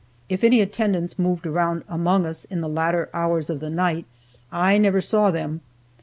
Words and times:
If 0.29 0.43
any 0.43 0.61
attendants 0.61 1.19
moved 1.19 1.45
around 1.45 1.83
among 1.87 2.25
us 2.25 2.43
in 2.45 2.61
the 2.61 2.67
later 2.67 3.07
hours 3.13 3.51
of 3.51 3.59
the 3.59 3.69
night 3.69 4.07
I 4.51 4.79
never 4.79 4.99
saw 4.99 5.29
them. 5.29 5.61